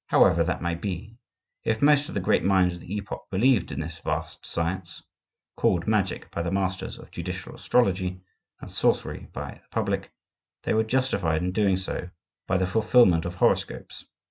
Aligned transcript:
However 0.07 0.43
that 0.43 0.63
may 0.63 0.73
be, 0.73 1.15
if 1.63 1.79
most 1.79 2.07
of 2.09 2.15
the 2.15 2.19
great 2.21 2.43
minds 2.43 2.73
of 2.73 2.79
that 2.79 2.89
epoch 2.89 3.27
believed 3.29 3.71
in 3.71 3.79
this 3.81 3.99
vast 3.99 4.47
science,—called 4.47 5.85
Magic 5.85 6.31
by 6.31 6.41
the 6.41 6.49
masters 6.49 6.97
of 6.97 7.11
judicial 7.11 7.53
astrology, 7.53 8.19
and 8.59 8.71
Sorcery 8.71 9.27
by 9.31 9.59
the 9.61 9.69
public,—they 9.69 10.73
were 10.73 10.83
justified 10.85 11.43
in 11.43 11.51
doing 11.51 11.77
so 11.77 12.09
by 12.47 12.57
the 12.57 12.65
fulfilment 12.65 13.25
of 13.25 13.35
horoscopes. 13.35 14.05